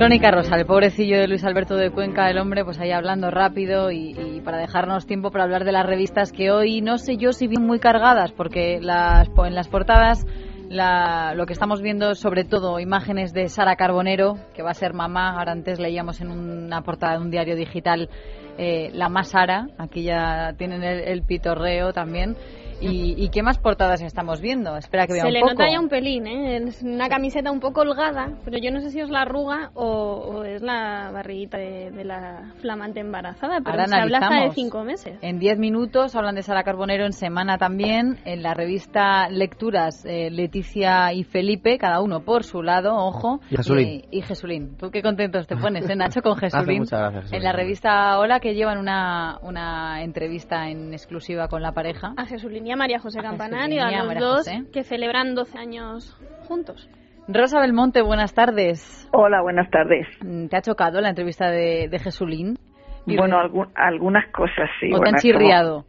[0.00, 3.90] Crónica Rosa, el pobrecillo de Luis Alberto de Cuenca, el hombre, pues ahí hablando rápido
[3.92, 7.48] y, para dejarnos tiempo para hablar de las revistas que hoy no sé yo si
[7.48, 10.24] bien muy cargadas, porque las, en las portadas
[10.70, 15.36] lo que estamos viendo sobre todo imágenes de Sara Carbonero, que va a ser mamá.
[15.36, 18.08] Ahora antes leíamos en una portada de un diario digital
[18.56, 19.66] eh, la más Sara.
[19.76, 22.38] Aquí ya tienen el pitorreo también.
[22.90, 24.76] ¿Y, qué más portadas estamos viendo?
[24.76, 26.56] Espera que vea Se le nota ya un pelín, ¿eh?
[26.56, 30.44] Es una camiseta un poco holgada, pero yo no sé si es la arruga o,
[30.44, 35.18] es la barriguita de, la flamante embarazada, pero se habla hasta de cinco meses.
[35.20, 40.30] En diez minutos hablan de Sara Carbonero en semana también, en la revista Lecturas, eh,
[40.30, 43.40] Leticia y Felipe, cada uno por su lado, ojo.
[43.50, 44.04] Y Jesulín.
[44.10, 44.76] y Jesulín.
[44.78, 46.80] Tú qué contentos te pones, ¿eh, Nacho, con Jesulín.
[46.80, 51.72] muchas gracias, En la revista Hola, que llevan una, una entrevista en exclusiva con la
[51.72, 52.14] pareja.
[52.16, 56.18] A Jesulín María José Campanario, a los dos que celebran 12 años
[56.48, 56.88] juntos.
[57.28, 59.08] Rosa Belmonte, buenas tardes.
[59.12, 60.06] Hola, buenas tardes.
[60.20, 62.58] Mm, ¿Te ha chocado la entrevista de, de Jesulín?
[63.06, 63.38] Bueno,
[63.74, 64.92] algunas cosas sí.
[64.92, 65.84] ¿O te han chirriado?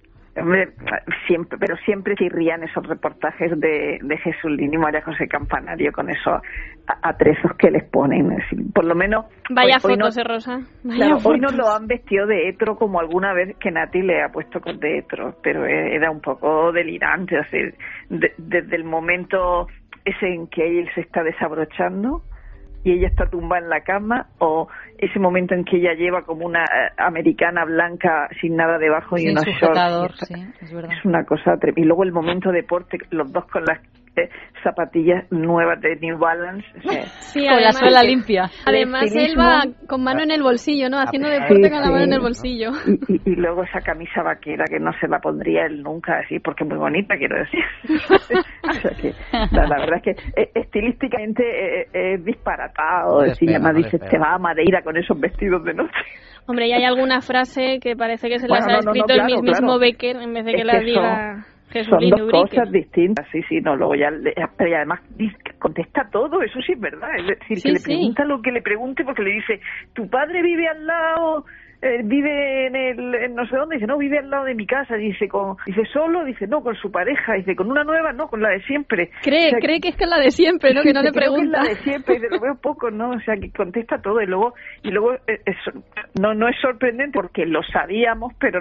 [1.28, 6.42] Siempre, pero siempre chirrían esos reportajes de, de Jesulín y María José Campanario con esos
[7.02, 8.38] atrezos que les ponen.
[8.74, 9.26] Por lo menos.
[9.50, 10.60] Vaya fotos, ¿eh, Rosa.
[11.24, 14.62] hoy no lo han vestido de hetero como alguna vez que Nati le ha puesto
[14.62, 17.38] con de hetero, pero era un poco delirante.
[17.38, 17.44] O
[18.10, 19.68] desde el momento
[20.06, 22.24] ese en que él se está desabrochando
[22.84, 26.46] y ella está tumbada en la cama o ese momento en que ella lleva como
[26.46, 30.32] una eh, americana blanca sin nada debajo y unos shorts.
[30.62, 30.92] es, verdad.
[30.92, 31.82] es una cosa tremenda.
[31.82, 33.80] Y luego el momento deporte, los dos con las
[34.64, 36.66] zapatillas nuevas de New Balance.
[37.20, 38.50] Sí, con la suela limpia.
[38.66, 41.00] Además, él va con mano en el bolsillo, ¿no?
[41.00, 42.72] Haciendo deporte con la mano en el bolsillo.
[43.08, 46.70] Y, luego esa camisa vaquera que no se la pondría él nunca, así, porque es
[46.70, 47.64] muy bonita, quiero decir.
[49.52, 53.26] la, verdad es que eh, estilísticamente eh, eh, es disparatado.
[53.36, 55.92] Si llama, dice, te va a Madeira con esos vestidos de noche.
[56.48, 60.18] Hombre, y hay alguna frase que parece que se las ha escrito el mismo Becker
[60.18, 61.46] en vez de que la diga...
[61.90, 64.12] Son dos cosas distintas, sí, sí, no, luego ya,
[64.58, 65.00] pero además
[65.60, 69.04] contesta todo, eso sí es verdad, es decir, que le pregunta lo que le pregunte
[69.06, 69.62] porque le dice,
[69.94, 71.46] tu padre vive al lado
[71.82, 74.96] eh, vive en el no sé dónde, dice, no, vive al lado de mi casa,
[74.96, 78.42] dice, con, dice, solo, dice, no, con su pareja, dice, con una nueva, no, con
[78.42, 79.10] la de siempre.
[79.24, 80.84] Cree, cree que es que es la de siempre, ¿no?
[80.84, 81.62] que no le pregunta.
[81.64, 83.12] Que es la de siempre, y lo veo poco, ¿no?
[83.12, 84.54] O sea, que contesta todo y luego,
[84.84, 85.42] y luego eh,
[86.20, 88.60] no, no es sorprendente porque lo sabíamos, pero,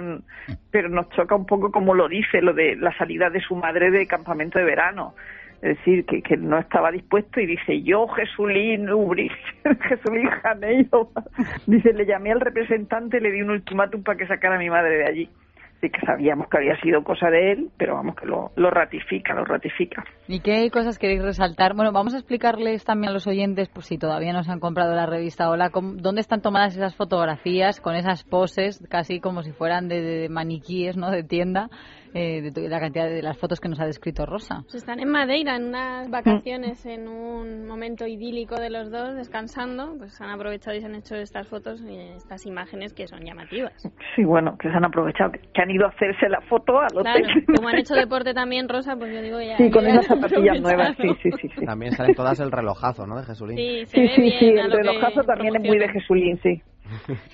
[0.71, 3.91] pero nos choca un poco como lo dice, lo de la salida de su madre
[3.91, 5.13] de campamento de verano
[5.61, 9.31] es decir, que, que no estaba dispuesto y dice, yo, Jesulín Ubris,
[9.89, 11.09] Jesulín Janeiro,
[11.67, 14.97] dice, le llamé al representante, le di un ultimátum para que sacara a mi madre
[14.97, 15.29] de allí.
[15.77, 19.33] Así que sabíamos que había sido cosa de él, pero vamos que lo, lo ratifica,
[19.33, 20.03] lo ratifica.
[20.27, 21.73] ¿Y qué cosas queréis resaltar?
[21.75, 24.93] Bueno, vamos a explicarles también a los oyentes, pues si todavía no se han comprado
[24.93, 29.87] la revista Hola, dónde están tomadas esas fotografías con esas poses, casi como si fueran
[29.87, 31.09] de, de maniquíes, ¿no?
[31.09, 31.69] De tienda
[32.13, 34.61] eh, de la cantidad de las fotos que nos ha descrito Rosa.
[34.63, 39.95] Pues están en Madeira, en unas vacaciones, en un momento idílico de los dos, descansando,
[39.97, 43.73] pues han aprovechado y se han hecho estas fotos y estas imágenes que son llamativas.
[44.15, 47.03] Sí, bueno, que se han aprovechado, que han ido a hacerse la foto a los
[47.03, 49.57] claro, Como han hecho deporte también, Rosa, pues yo digo ya...
[49.57, 53.25] Sí, con esas zapatillas nuevas, sí, sí, sí, También salen todas el relojazo, ¿no?, de
[53.25, 53.57] Jesulín.
[53.57, 56.61] Sí, sí, sí, el relojazo también es muy de Jesulín, sí.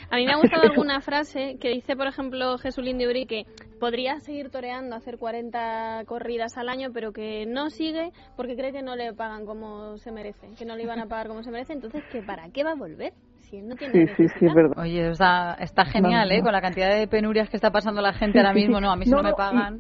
[0.10, 3.46] A mí me ha gustado alguna frase que dice, por ejemplo, Jesulín de Uri que
[3.80, 8.82] podría seguir toreando, hacer 40 corridas al año, pero que no sigue porque cree que
[8.82, 11.74] no le pagan como se merece, que no le iban a pagar como se merece.
[11.74, 13.14] Entonces, ¿que ¿para qué va a volver?
[13.50, 14.78] Si no tiene sí, sí, sí, es verdad.
[14.78, 16.42] Oye, está, está genial, ¿eh?
[16.42, 19.06] Con la cantidad de penurias que está pasando la gente ahora mismo, no, a mí
[19.06, 19.80] no, me pagan.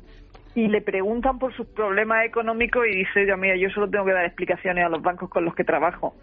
[0.55, 4.13] Y, le preguntan por sus problemas económicos y dice, ya mira, yo solo tengo que
[4.13, 6.15] dar explicaciones a los bancos con los que trabajo.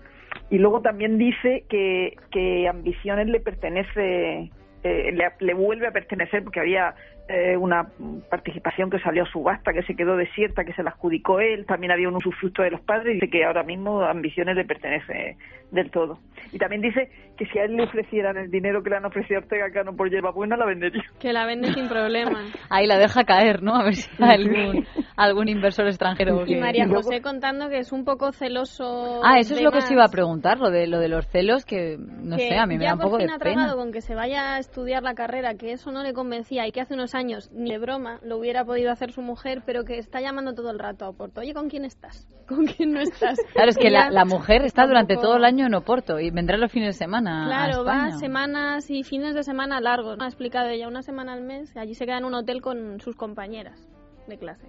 [0.50, 4.50] Y luego también dice que, que Ambiciones le pertenece,
[4.82, 6.94] eh, le, le, vuelve a pertenecer porque había
[7.26, 7.88] eh, una
[8.28, 11.90] participación que salió a subasta, que se quedó desierta, que se la adjudicó él, también
[11.90, 15.38] había un usufructo de los padres, y dice que ahora mismo Ambiciones le pertenece
[15.70, 16.18] del todo.
[16.52, 19.40] Y también dice que si a él le ofrecieran el dinero que le han ofrecido
[19.40, 21.02] a Ortega Cano por lleva buena, la vendería.
[21.18, 22.40] Que la vende sin problema.
[22.70, 23.74] Ahí la deja caer, ¿no?
[23.74, 24.86] A ver si hay algún,
[25.16, 26.44] algún inversor extranjero.
[26.46, 29.20] Y María José contando que es un poco celoso.
[29.24, 31.64] Ah, eso es lo que os iba a preguntar, lo de, lo de los celos,
[31.64, 33.72] que no sé, a mí me da un poco de pena.
[33.72, 36.72] ha con que se vaya a estudiar la carrera, que eso no le convencía y
[36.72, 39.98] que hace unos años ni de broma lo hubiera podido hacer su mujer, pero que
[39.98, 41.40] está llamando todo el rato a Oporto.
[41.40, 42.28] Oye, ¿con quién estás?
[42.48, 43.38] ¿Con quién no estás?
[43.52, 46.70] Claro, es que la, mujer está durante todo el año en Oporto y vendrá los
[46.70, 47.23] fines de semana.
[47.24, 50.18] Claro, va semanas y fines de semana largos.
[50.20, 51.76] Ha explicado ella una semana al mes.
[51.76, 53.88] Allí se queda en un hotel con sus compañeras
[54.26, 54.68] de clase.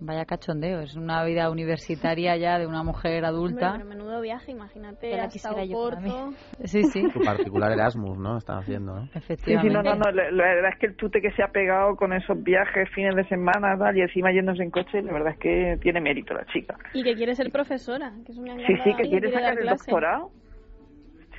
[0.00, 3.72] Vaya cachondeo, es una vida universitaria ya de una mujer adulta.
[3.72, 6.10] Hombre, pero menudo viaje, imagínate, la hasta quisiera yo para mí.
[6.10, 6.36] Oporto.
[6.64, 8.38] Sí, sí, Su particular Erasmus, ¿no?
[8.38, 9.06] Están haciendo, ¿no?
[9.06, 9.74] Sí, sí, efectivamente.
[9.74, 10.10] no, no, no.
[10.12, 13.16] La, la verdad es que el tute que se ha pegado con esos viajes, fines
[13.16, 16.46] de semana, tal, y encima yéndose en coche, la verdad es que tiene mérito la
[16.46, 16.76] chica.
[16.94, 20.30] Y que quiere ser profesora, que es una Sí, sí, que quiere sacar el doctorado.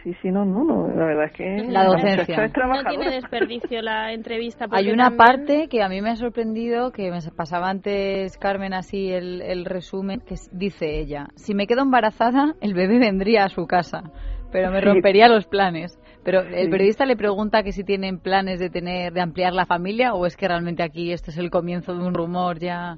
[0.03, 1.63] Sí, sí, no, no, no, la verdad es que...
[1.71, 2.45] La docencia.
[2.45, 4.65] Es No tiene desperdicio la entrevista.
[4.71, 8.73] Hay una también- parte que a mí me ha sorprendido, que me pasaba antes Carmen
[8.73, 13.49] así el, el resumen, que dice ella, si me quedo embarazada, el bebé vendría a
[13.49, 14.03] su casa,
[14.51, 14.85] pero me Sí.
[14.85, 15.99] rompería los planes.
[16.23, 16.69] Pero el Sí.
[16.71, 20.35] periodista le pregunta que si tienen planes de tener, de ampliar la familia o es
[20.37, 22.97] que realmente aquí esto es el comienzo de un rumor ya.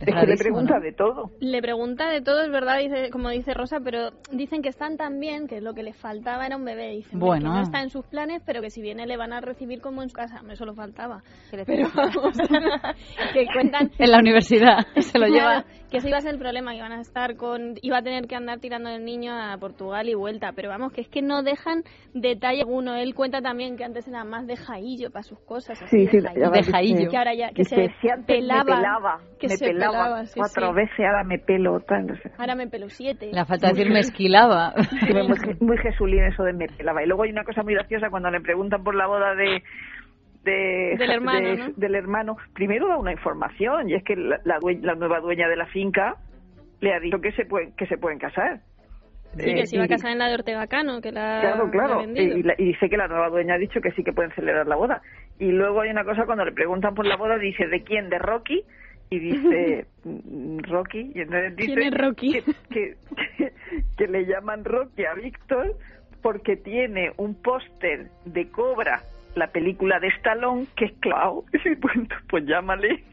[0.00, 0.80] Es que le pregunta ¿no?
[0.80, 1.30] de todo.
[1.40, 5.18] Le pregunta de todo, es verdad, dice, como dice Rosa, pero dicen que están tan
[5.20, 6.90] bien que lo que le faltaba era un bebé.
[6.90, 7.52] Dicen Bueno.
[7.52, 10.02] que no está en sus planes, pero que si viene le van a recibir como
[10.02, 10.42] en su casa.
[10.50, 11.22] Eso lo faltaba.
[11.50, 12.36] Pero vamos,
[13.32, 15.64] que cuentan En la universidad se lo lleva.
[15.96, 18.26] Que ese iba a ser el problema, que iban a estar con, iba a tener
[18.26, 21.42] que andar tirando el niño a Portugal y vuelta, pero vamos, que es que no
[21.42, 22.94] dejan detalle alguno.
[22.96, 26.16] Él cuenta también que antes era más de jaillo para sus cosas, así, Sí, sí,
[26.20, 26.50] de jaillo.
[26.50, 27.10] va, De jaillo.
[27.10, 29.92] que ahora ya, que Dice, se si antes pelaba, me pelaba, que me se pelaba,
[29.92, 30.74] pelaba, sí, cuatro sí.
[30.74, 32.30] veces, ahora me pelo, tal, no sé.
[32.36, 33.30] Ahora me pelo siete.
[33.32, 34.74] La falta de decir me esquilaba.
[35.06, 37.02] Sí, muy, muy jesulín eso de me pelaba.
[37.02, 39.62] Y luego hay una cosa muy graciosa cuando le preguntan por la boda de...
[40.46, 41.68] de- Del hermano, de- ¿no?
[41.76, 42.36] del hermano.
[42.54, 45.66] Primero da una información y es que la, la due- la nueva dueña de la
[45.66, 46.16] finca
[46.80, 48.60] le ha dicho que se pueden, que se pueden casar.
[49.36, 51.64] Sí, Eh, que se iba a casar en la de Ortega Cano, que la, Claro,
[51.66, 52.02] la claro.
[52.14, 54.66] Y, la- y dice que la nueva dueña ha dicho que sí que pueden celebrar
[54.66, 55.02] la boda.
[55.38, 58.08] Y luego hay una cosa cuando le preguntan por la boda, dice, ¿de quién?
[58.08, 58.62] ¿De Rocky?
[59.10, 61.12] Y dice, "Mm, Rocky.
[61.14, 62.32] Y entonces dice ¿Quién es Rocky?
[62.32, 62.94] Que,
[63.36, 63.52] que,
[63.98, 65.76] que le llaman Rocky a Víctor
[66.22, 69.00] porque tiene un póster de Cobra,
[69.36, 71.44] la película de Stallone, que es clavado.
[71.64, 71.94] Y pues,
[72.28, 73.04] pues llámale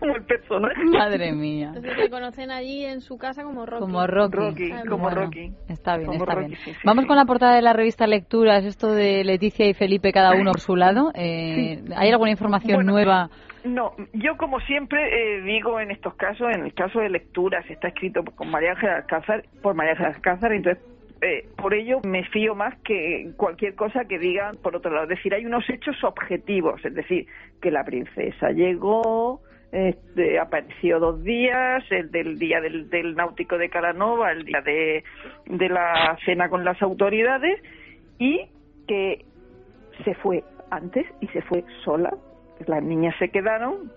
[0.00, 0.84] como el personaje.
[0.84, 1.68] Madre mía.
[1.68, 3.80] Entonces le conocen allí en su casa como Rocky.
[3.80, 4.36] Como Rocky.
[4.36, 5.52] Rocky, Ah, como Bueno, Rocky.
[5.68, 6.58] Está bien, Como está Rocky, bien.
[6.64, 7.08] sí, sí, Vamos sí.
[7.08, 10.60] con la portada de la revista Lecturas, esto de Leticia y Felipe cada uno por
[10.60, 11.10] su lado.
[11.14, 13.30] Eh, ¿Hay alguna información Bueno, nueva?
[13.64, 15.00] No, yo como siempre
[15.38, 18.96] eh, digo en estos casos, en el caso de lecturas, está escrito con María Ángela
[18.98, 20.82] Alcázar, por María Ángela Alcázar, entonces
[21.20, 25.04] eh, por ello me fío más que cualquier cosa que digan por otro lado.
[25.04, 27.26] Es decir, hay unos hechos objetivos, es decir,
[27.60, 29.40] que la princesa llegó,
[29.72, 35.02] este, apareció dos días, el del día del, del náutico de Caranova, el día de,
[35.68, 37.60] la cena con las autoridades,
[38.18, 38.46] y
[38.86, 39.24] que
[40.04, 42.14] se fue antes y se fue sola.
[42.66, 43.92] Las niñas se quedaron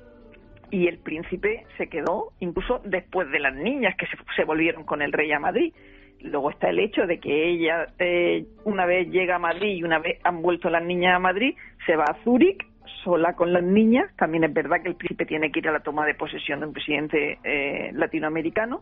[0.71, 5.01] y el príncipe se quedó incluso después de las niñas que se, se volvieron con
[5.01, 5.73] el rey a Madrid.
[6.23, 9.99] Luego está el hecho de que ella, eh, una vez llega a Madrid y una
[9.99, 12.63] vez han vuelto las niñas a Madrid, se va a Zúrich
[13.03, 14.15] sola con las niñas.
[14.17, 16.67] También es verdad que el príncipe tiene que ir a la toma de posesión de
[16.67, 18.81] un presidente eh, latinoamericano.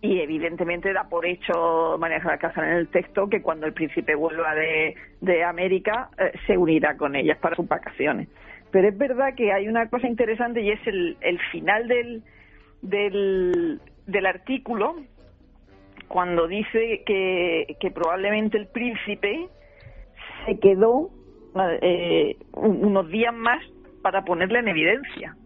[0.00, 4.54] Y evidentemente da por hecho María Alcázar en el texto que cuando el príncipe vuelva
[4.54, 8.28] de, de América eh, se unirá con ellas para sus vacaciones.
[8.70, 12.22] Pero es verdad que hay una cosa interesante y es el, el final del,
[12.82, 14.96] del, del artículo
[16.08, 19.46] cuando dice que, que probablemente el príncipe
[20.46, 21.10] se quedó
[21.82, 23.58] eh, un- unos días más
[24.02, 25.36] para ponerle en evidencia.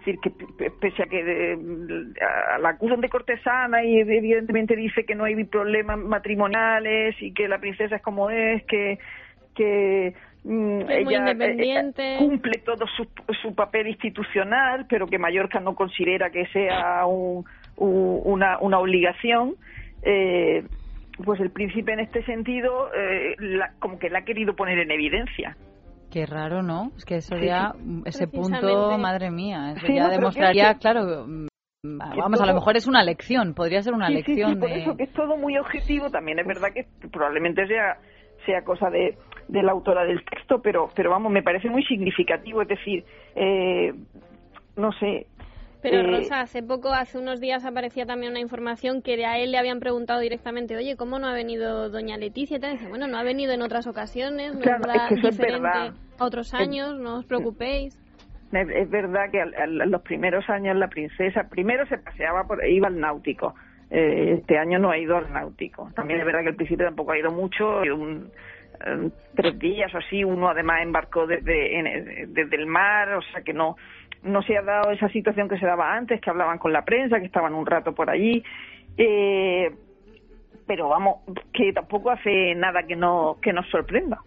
[0.00, 1.58] Es decir, que pese a que eh,
[2.54, 7.48] a- la acusan de cortesana y evidentemente dice que no hay problemas matrimoniales y que
[7.48, 8.98] la princesa es como es, que,
[9.54, 11.34] que mm, ella eh,
[11.80, 13.06] eh, cumple todo su,
[13.42, 17.44] su papel institucional, pero que Mallorca no considera que sea un-
[17.76, 19.54] una, una obligación.
[20.02, 20.64] Eh,
[21.24, 24.90] pues el príncipe en este sentido eh, la- como que la ha querido poner en
[24.90, 25.56] evidencia.
[26.12, 26.92] Qué raro, ¿no?
[26.96, 27.72] Es que eso Sí, ya,
[28.06, 31.48] ese punto, madre mía, eso Sí, ya no, demostraría, que- claro, mm,
[32.16, 34.70] vamos, a lo mejor es una lección, podría ser una Sí, sí, sí, lección por
[34.70, 34.78] de...
[34.78, 36.08] eso que es todo muy objetivo.
[36.10, 37.98] También es verdad que probablemente sea
[38.46, 42.62] sea cosa de, de la autora del texto, pero pero vamos, me parece muy significativo.
[42.62, 43.92] Es decir, eh,
[44.76, 45.26] no sé.
[45.80, 49.52] Pero eh, Rosa, hace poco, hace unos días aparecía también una información que a él
[49.52, 52.56] le habían preguntado directamente, oye, ¿cómo no ha venido doña Leticia?
[52.56, 55.28] Y dice, bueno, no ha venido en otras ocasiones, no Claro, es es que eso
[55.28, 55.92] es diferente verdad.
[56.18, 57.96] a otros años, no os preocupéis.
[58.50, 62.64] Es, verdad que al- al- en los primeros años la princesa primero se paseaba por
[62.66, 63.54] iba al náutico.
[63.90, 65.90] Eh, este año no ha ido al náutico.
[65.94, 68.30] También es verdad que el príncipe tampoco ha ido mucho, un-
[68.86, 70.24] eh, tres días o así.
[70.24, 73.76] Uno además embarcó desde, en- desde el mar, o sea que no
[74.22, 77.20] no se ha dado esa situación que se daba antes, que hablaban con la prensa,
[77.20, 78.42] que estaban un rato por allí.
[78.96, 79.70] Eh,
[80.66, 81.20] pero vamos,
[81.52, 84.20] que tampoco hace nada que no que nos sorprenda.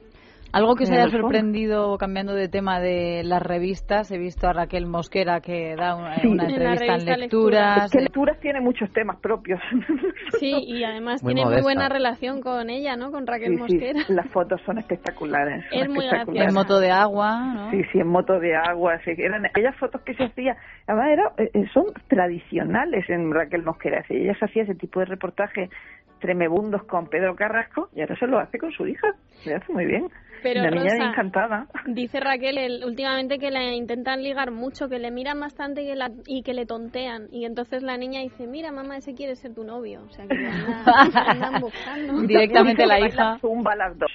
[0.53, 4.11] Algo que os haya sorprendido cambiando de tema de las revistas.
[4.11, 6.27] He visto a Raquel Mosquera que da una, Sí.
[6.27, 7.85] una entrevista en lecturas.
[7.85, 9.59] Es que lecturas tiene muchos temas propios.
[10.39, 11.63] Sí, y además Muy tiene muy modesta.
[11.63, 13.11] buena relación con ella, ¿no?
[13.11, 13.99] Con Raquel Sí, sí, Mosquera.
[14.09, 15.63] las fotos son espectaculares.
[15.69, 16.49] son Es muy espectaculares.
[16.49, 17.69] en moto de agua, ¿no?
[17.71, 18.97] Sí, sí, en moto de agua.
[19.03, 20.55] sí, eran aquellas fotos que se hacía,
[20.87, 24.03] además era, eh, eh, son tradicionales en Raquel Mosquera.
[24.07, 25.69] sí, ella se hacía ese tipo de reportajes
[26.21, 29.07] tremebundos con Pedro Carrasco y ahora se lo hace con su hija.
[29.45, 30.07] Le hace muy bien.
[30.43, 31.67] Pero, La niña Rosa, encantada.
[31.85, 35.95] Dice Raquel el- últimamente que le intentan ligar mucho, que le miran bastante y que,
[35.95, 37.27] la- y que le tontean.
[37.31, 40.01] Y entonces la niña dice, mira mamá, ese quiere ser tu novio.
[40.03, 42.21] O sea, que le andan, buscando.
[42.21, 43.37] Directamente la hija.
[43.39, 44.11] Zumba las dos.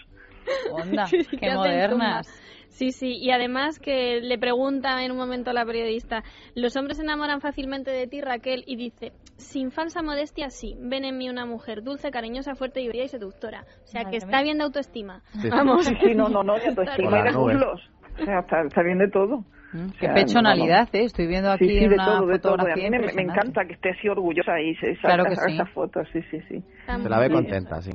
[0.72, 1.06] Onda,
[1.40, 2.42] qué modernas.
[2.76, 6.22] Sí, sí, y además que le pregunta en un momento a la periodista,
[6.54, 8.64] ¿los hombres se enamoran fácilmente de ti, Raquel?
[8.66, 13.04] Y dice, sin falsa modestia, sí, ven en mí una mujer dulce, cariñosa, fuerte, divertida
[13.04, 13.64] y seductora.
[13.84, 15.22] O sea, que está bien de autoestima.
[15.40, 15.48] Sí.
[15.48, 15.86] Vamos.
[15.86, 17.80] Sí, sí, no, no, no, de autoestima y de muslos.
[18.20, 19.38] O sea, está, está bien de todo.
[19.72, 21.04] Mm, O Qué sea, pechonalidad, ¿eh?
[21.04, 22.52] Estoy viendo aquí sí, sí, de una todo, de todo.
[22.52, 26.12] Y A fotografía mí me, encanta que esté así orgullosa y se Claro saca que
[26.12, 26.20] sí.
[26.30, 27.92] Sí, sí, Se la ve contenta, sí.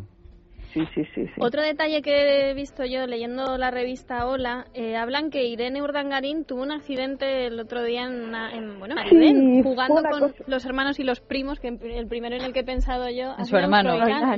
[0.73, 1.33] Sí, sí, sí, sí.
[1.39, 6.45] Otro detalle que he visto yo leyendo la revista Hola, eh, hablan que Irene Urdangarín
[6.45, 10.65] tuvo un accidente el otro día en, una, en bueno, Sí, jugando con cosa- los
[10.65, 13.57] hermanos y los primos, que el primero en el que he pensado yo En su
[13.57, 13.93] hermano.
[13.93, 14.37] En Froilán,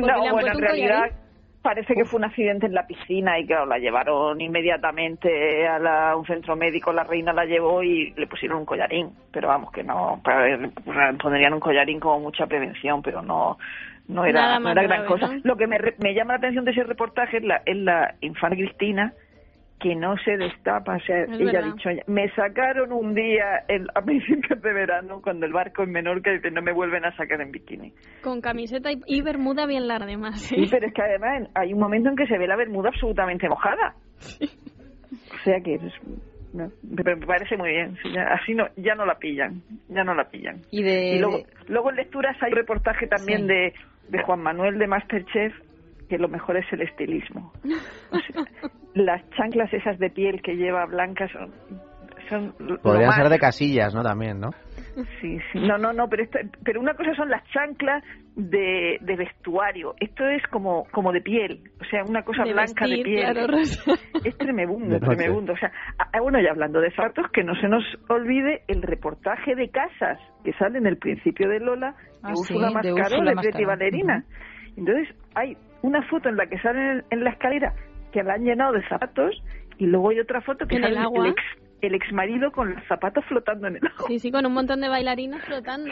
[0.00, 1.16] porque No, bueno, en realidad collarín.
[1.62, 6.16] parece que fue un accidente en la piscina y claro, la llevaron inmediatamente a la-
[6.16, 9.82] un centro médico, la reina la llevó y le pusieron un collarín, pero vamos que
[9.82, 10.56] no, para-
[11.20, 13.58] pondrían un collarín como mucha prevención, pero no
[14.08, 15.34] no era, Nada no era gran grave, cosa.
[15.34, 15.40] ¿no?
[15.44, 18.14] Lo que me, re- me llama la atención de ese reportaje es la, es la
[18.20, 19.12] infanta Cristina
[19.78, 21.64] que no se destapa, o sea, Es ella verdad.
[21.64, 25.90] ha dicho, me sacaron un día en- a principios de verano cuando el barco en
[25.92, 27.92] Menorca dice no me vuelven a sacar en bikini.
[28.22, 30.40] Con camiseta y, y bermuda bien larga, además.
[30.40, 33.48] Sí, pero es que además hay un momento en que se ve la bermuda absolutamente
[33.50, 33.94] mojada.
[34.40, 35.82] O sea que es-
[36.52, 37.96] no, me me parece muy bien.
[38.02, 40.62] sí, ya- así no, ya no la pillan, ya no la pillan.
[40.70, 41.16] Y de...
[41.16, 43.46] Y luego, luego en lecturas hay un reportaje también Sí.
[43.48, 43.74] de,
[44.08, 45.54] de Juan Manuel de Masterchef
[46.08, 47.52] que lo mejor es el estilismo.
[48.10, 48.44] O sea,
[48.94, 51.52] las chanclas esas de piel que lleva Blanca son,
[52.28, 54.02] son Podrían ser de casillas, ¿no?
[54.02, 54.50] También, ¿no?
[55.20, 55.58] Sí, sí.
[55.58, 56.24] No, no, no, pero,
[56.64, 58.02] pero una cosa son las chanclas
[58.36, 59.94] de, de vestuario.
[59.98, 61.60] Esto es como, como de piel.
[61.80, 63.32] O sea, una cosa De blanca vestir, de piel.
[63.32, 63.56] claro.
[64.24, 65.52] Es tremebundo, tremebundo.
[65.54, 69.54] O sea, ah, bueno, y hablando de zapatos, que no se nos olvide el reportaje
[69.54, 73.24] de casas que sale en el principio de Lola Ah, de sí, Úrsula de Mascaró,
[73.24, 73.66] de Preti Mascaró.
[73.68, 74.24] Valerina.
[74.76, 77.72] Entonces, hay una foto en la que salen en, en la escalera
[78.12, 79.34] que la han llenado de zapatos
[79.78, 81.28] y luego hay otra foto que En sale el agua.
[81.28, 81.42] ex
[81.82, 84.04] el ex marido con los zapatos flotando en el agua.
[84.08, 85.90] Sí, sí, con un montón de bailarinas flotando.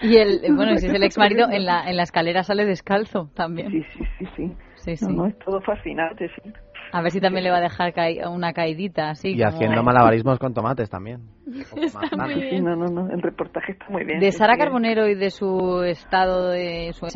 [0.00, 2.64] Y el, bueno, y si es el ex marido, en la, en la escalera sale
[2.64, 3.70] descalzo también.
[3.70, 4.52] Sí, sí, sí, sí.
[4.76, 5.06] Sí, sí.
[5.06, 6.52] No, no, es todo fascinante, sí.
[6.92, 9.30] A ver si también le va a dejar caer una caidita así.
[9.30, 11.22] Y como- haciendo malabarismos con tomates también.
[11.76, 12.64] Está muy Sí, bien.
[12.64, 14.20] no, no, no, el reportaje está muy bien.
[14.20, 14.60] De sí, Sara sí.
[14.60, 17.06] Carbonero y de su estado de su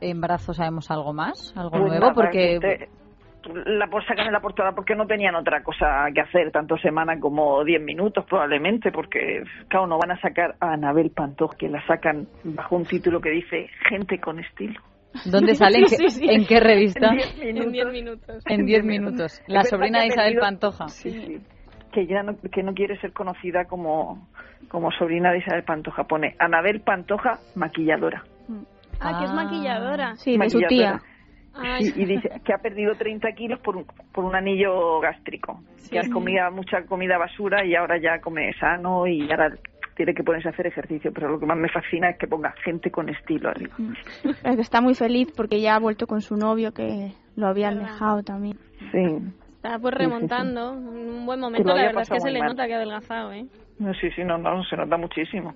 [0.00, 2.88] embarazo sabemos algo más, algo Pues nuevo, nada, porque te-
[3.64, 7.18] la por sacar en la portada porque no tenían otra cosa que hacer, tanto semana
[7.20, 11.84] como 10 minutos probablemente, porque claro, no van a sacar a Anabel Pantoja, que la
[11.86, 14.80] sacan bajo un título que dice Gente con estilo.
[15.26, 15.78] ¿dónde sale?
[15.78, 16.26] ¿En qué, Sí, sí.
[16.28, 17.08] en qué revista?
[17.08, 17.92] En 10 En 10 minutos.
[17.92, 18.44] minutos.
[18.46, 19.42] En 10 minutos.
[19.46, 20.88] La Es verdad sobrina de Isabel Pantoja.
[20.88, 21.40] Sí, sí.
[21.92, 24.28] Que ya no, que no quiere ser conocida como,
[24.68, 26.04] como sobrina de Isabel Pantoja.
[26.04, 28.24] Pone Anabel Pantoja, maquilladora.
[29.00, 29.34] Ah, que es Ah.
[29.34, 30.16] maquilladora.
[30.16, 30.98] Sí, de su Maquilladora.
[30.98, 31.15] tía.
[31.58, 35.60] Ay, Sí, y dice que ha perdido 30 kilos por un, por un anillo gástrico.
[35.90, 36.10] Que Sí.
[36.10, 39.52] comía mucha comida basura y ahora ya come sano y ahora
[39.96, 41.12] tiene que ponerse a hacer ejercicio.
[41.12, 43.74] Pero lo que más me fascina es que ponga gente con estilo arriba.
[44.44, 47.76] Es que está muy feliz porque ya ha vuelto con su novio que lo habían
[47.76, 47.92] Verdad.
[47.92, 48.58] dejado también.
[48.92, 49.18] Sí.
[49.56, 50.10] está pues Sí, sí, sí.
[50.12, 50.72] remontando.
[50.72, 52.48] Un buen Que momento, la había verdad es que se le mal.
[52.50, 53.46] nota que ha adelgazado, ¿eh?
[53.78, 55.54] No, sí, sí, no, no, se nota muchísimo.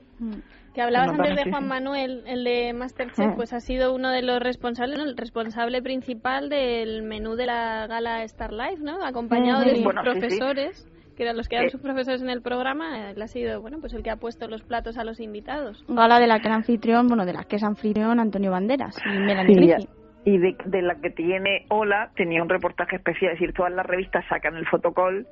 [0.75, 1.67] Que hablabas antes de Juan.
[1.67, 3.37] Manuel, el de Masterchef, Mm.
[3.37, 5.05] pues ha sido uno de los responsables, ¿no?
[5.05, 9.05] el responsable principal del menú de la gala Star Life, ¿no?
[9.05, 10.19] Acompañado Mm, de sus bueno, sí, sí.
[10.21, 11.71] profesores, que eran los que eran Eh.
[11.71, 14.63] sus profesores en el programa, él ha sido, bueno, pues el que ha puesto los
[14.63, 15.85] platos a los invitados.
[15.89, 19.19] Gala de la que era anfitrión, bueno, de la que es anfitrión Antonio Banderas y
[19.19, 19.89] Melanie Sí,
[20.25, 23.85] y de, de la que tiene Ola tenía un reportaje especial, es decir, todas las
[23.87, 25.27] revistas sacan el fotocall,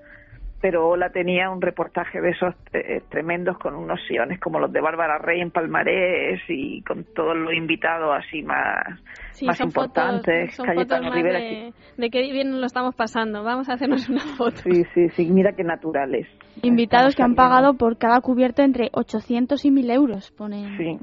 [0.60, 4.80] pero Ola tenía un reportaje de esos eh, tremendos con unos siones como los de
[4.80, 8.84] Bárbara Rey en Palmarés y con todos los invitados así más,
[9.32, 11.38] Sí, más son importantes, fotos, son fotos Cayetano más Rivera.
[11.38, 13.44] de, de qué bien nos lo estamos pasando.
[13.44, 14.56] Vamos a hacernos una foto.
[14.62, 16.26] Sí, sí, sí, mira qué naturales.
[16.62, 20.76] Invitados que han pagado por cada cubierto entre 800 y 1000 euros, ponen.
[20.76, 20.98] Sí,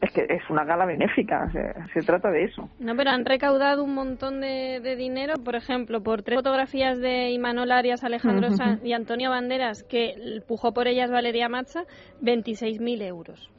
[0.00, 2.68] es que es una gala benéfica, se, se trata de eso.
[2.78, 7.30] No, pero han recaudado un montón de, de dinero, por ejemplo, por tres fotografías de
[7.30, 8.48] Imanol Arias, Alejandro
[8.82, 11.84] y Antonio Banderas, que pujó por ellas Valeria Macha,
[12.22, 13.50] 26.000 euros.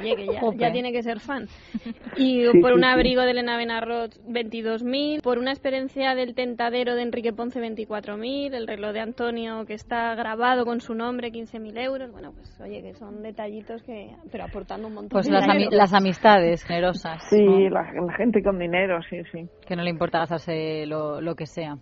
[0.00, 0.26] Oye, que
[0.58, 1.46] ya, tiene que ser fan.
[2.16, 2.86] Y Sí, por sí, un sí.
[2.86, 5.20] abrigo de Elena Benarrot, 22.000.
[5.22, 8.54] Por una experiencia del tentadero de Enrique Ponce, 24.000.
[8.54, 12.12] El reloj de Antonio, que está grabado con su nombre, 15.000 euros.
[12.12, 14.10] Bueno, pues oye, que son detallitos que...
[14.30, 17.22] Pero aportando un montón Pues de las, ami- las amistades generosas.
[17.30, 17.70] Sí, ¿no?
[17.70, 19.48] la, la gente con dinero, sí, sí.
[19.64, 21.76] Que no le importa gastarse lo, lo que sea.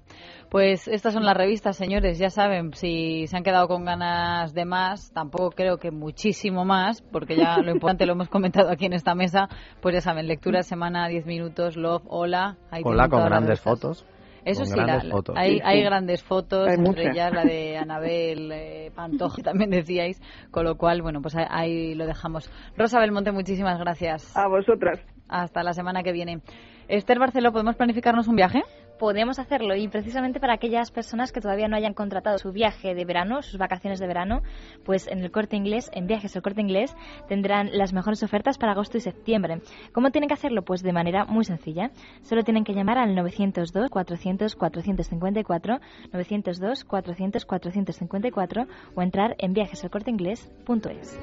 [0.51, 4.65] Pues estas son las revistas, señores, ya saben, si se han quedado con ganas de
[4.65, 8.93] más, tampoco creo que muchísimo más, porque ya lo importante lo hemos comentado aquí en
[8.93, 9.49] esta mesa,
[9.81, 12.57] pues ya saben, lectura, semana, 10 minutos, love, hola.
[12.71, 14.07] ahí Hola con grandes fotos.
[14.45, 15.37] Eso sí, grandes la- fotos.
[15.39, 17.15] hay, Sí, hay grandes fotos, Hay entre muchas.
[17.15, 20.21] ellas la de Anabel eh, Pantoja, también decíais,
[20.51, 22.51] con lo cual, bueno, pues ahí, ahí lo dejamos.
[22.77, 24.37] Rosa Belmonte, muchísimas gracias.
[24.37, 24.99] A vosotras.
[25.29, 26.41] Hasta la semana que viene.
[26.93, 28.65] Esther Barceló, ¿podemos planificarnos un viaje?
[28.99, 33.07] Podemos hacerlo y precisamente para aquellas personas que todavía no hayan contratado su viaje de
[33.07, 34.43] verano, sus vacaciones de verano,
[34.85, 36.95] pues en el corte inglés, en viajes al corte inglés,
[37.29, 39.63] tendrán las mejores ofertas para agosto y septiembre.
[39.95, 40.65] ¿Cómo tienen que hacerlo?
[40.67, 41.93] Pues de manera muy sencilla.
[42.21, 45.81] Solo tienen que llamar al 902 400 454,
[46.13, 51.19] 902 400 454 o entrar en viajesalcorteinglés.es.